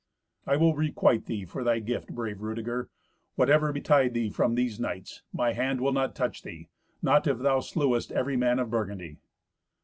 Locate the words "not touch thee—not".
5.93-7.27